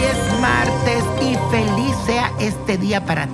yes, 0.00 0.40
my 0.40 0.57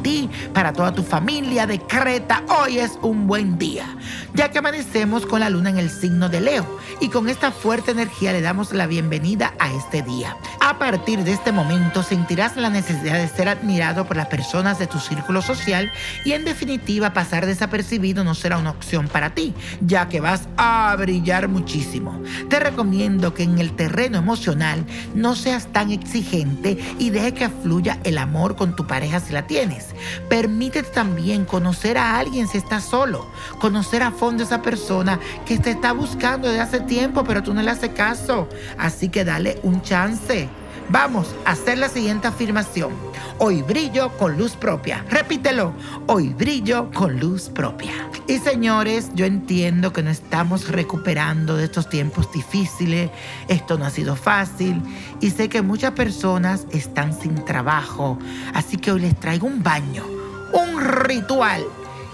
ti, 0.03 0.31
para 0.53 0.73
toda 0.73 0.93
tu 0.93 1.03
familia. 1.03 1.67
Decreta, 1.67 2.43
hoy 2.49 2.79
es 2.79 2.99
un 3.03 3.27
buen 3.27 3.59
día, 3.59 3.87
ya 4.35 4.51
que 4.51 4.59
amanecemos 4.59 5.27
con 5.27 5.41
la 5.41 5.51
luna 5.51 5.71
en 5.71 5.79
el 5.79 5.91
signo 5.91 6.29
de 6.29 6.41
Leo 6.41 6.79
y 7.01 7.09
con 7.09 7.29
esta 7.29 7.51
fuerte 7.51 7.91
energía 7.91 8.33
le 8.33 8.41
damos 8.41 8.73
la 8.73 8.87
bienvenida 8.87 9.55
a 9.59 9.73
este 9.73 10.03
día. 10.03 10.37
A 10.61 10.79
partir 10.79 11.25
de 11.25 11.33
este 11.33 11.53
momento 11.53 12.03
sentirás 12.03 12.57
la 12.57 12.71
necesidad 12.71 13.19
de 13.19 13.29
ser 13.29 13.49
admirado 13.49 14.07
por 14.07 14.17
las 14.17 14.29
personas 14.29 14.79
de 14.79 14.87
tu 14.87 14.99
círculo 14.99 15.43
social 15.43 15.91
y 16.25 16.33
en 16.33 16.45
definitiva 16.45 17.13
pasar 17.13 17.47
desapercibido 17.47 18.25
no 18.25 18.35
será 18.35 18.59
una 18.59 18.71
opción 18.71 19.09
para 19.09 19.35
ti, 19.35 19.55
ya 19.81 20.09
que 20.09 20.21
vas 20.21 20.49
a 20.57 20.95
brillar 20.99 21.49
muchísimo. 21.49 22.21
Te 22.49 22.61
recomiendo 22.61 23.35
que 23.35 23.43
en 23.43 23.59
el 23.59 23.73
terreno 23.73 24.19
emocional 24.19 24.85
no 25.15 25.35
seas 25.35 25.67
tan 25.73 25.91
exigente 25.91 26.79
y 26.99 27.11
deje 27.11 27.35
que 27.35 27.49
fluya 27.49 27.99
el 28.05 28.19
amor 28.19 28.57
con 28.57 28.77
tu 28.77 28.87
pareja 28.87 29.04
si 29.21 29.33
la 29.33 29.47
tienes. 29.47 29.95
Permítete 30.29 30.91
también 30.91 31.45
conocer 31.45 31.99
a 31.99 32.19
alguien 32.19 32.49
si 32.49 32.59
estás 32.59 32.85
solo, 32.85 33.27
conocer 33.61 34.03
a 34.03 34.11
fondo 34.11 34.43
a 34.43 34.47
esa 34.47 34.63
persona 34.63 35.19
que 35.47 35.59
te 35.59 35.71
está 35.71 35.93
buscando 35.93 36.49
desde 36.49 36.61
hace 36.61 36.81
tiempo, 36.81 37.25
pero 37.25 37.43
tú 37.43 37.55
no 37.55 37.63
le 37.63 37.71
haces 37.71 37.91
caso. 37.91 38.49
Así 38.79 39.09
que 39.09 39.25
dale 39.25 39.59
un 39.63 39.83
chance. 39.83 40.49
Vamos 40.91 41.35
a 41.45 41.53
hacer 41.53 41.79
la 41.79 41.89
siguiente 41.89 42.29
afirmación. 42.29 42.93
Hoy 43.39 43.63
brillo 43.63 44.11
con 44.19 44.37
luz 44.37 44.55
propia. 44.55 45.05
Repítelo. 45.09 45.73
Hoy 46.07 46.29
brillo 46.29 46.91
con 46.93 47.19
luz 47.19 47.49
propia. 47.49 47.93
Y 48.29 48.39
señores, 48.39 49.11
yo 49.15 49.25
entiendo 49.25 49.93
que 49.93 50.03
no 50.03 50.11
estamos 50.11 50.69
recuperando 50.69 51.57
de 51.57 51.65
estos 51.65 51.89
tiempos 51.89 52.31
difíciles. 52.33 53.11
Esto 53.49 53.79
no 53.79 53.87
ha 53.87 53.91
sido 53.91 54.15
fácil. 54.15 54.81
Y 55.21 55.31
sé 55.31 55.49
que 55.49 55.63
muchas 55.63 55.93
personas 55.93 56.67
están 56.71 57.19
sin 57.19 57.45
trabajo. 57.45 58.19
Así 58.53 58.77
que 58.77 58.93
hoy 58.93 59.01
les 59.01 59.19
traigo 59.19 59.47
un 59.47 59.63
baño, 59.63 60.05
un 60.53 60.81
ritual 60.81 61.65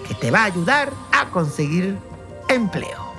que 0.06 0.14
te 0.14 0.30
va 0.30 0.42
a 0.42 0.45
ayudar 0.45 0.91
a 1.12 1.27
conseguir 1.30 1.98
empleo. 2.48 3.11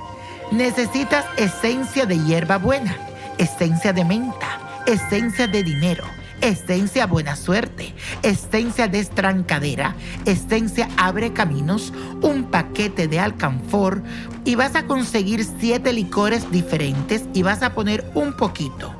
Necesitas 0.51 1.25
esencia 1.37 2.05
de 2.05 2.17
hierba 2.19 2.57
buena, 2.57 2.97
esencia 3.37 3.93
de 3.93 4.05
menta 4.05 4.60
esencia 4.85 5.47
de 5.47 5.63
dinero, 5.63 6.03
esencia 6.41 7.05
buena 7.05 7.35
suerte, 7.35 7.93
esencia 8.23 8.87
de 8.87 8.99
estrancadera, 8.99 9.95
esencia 10.25 10.89
abre 10.97 11.33
caminos, 11.33 11.93
un 12.21 12.45
paquete 12.45 13.07
de 13.07 13.19
alcanfor 13.19 14.01
y 14.45 14.55
vas 14.55 14.75
a 14.75 14.85
conseguir 14.85 15.45
siete 15.59 15.93
licores 15.93 16.49
diferentes 16.51 17.25
y 17.33 17.43
vas 17.43 17.61
a 17.63 17.73
poner 17.73 18.09
un 18.15 18.33
poquito 18.33 18.93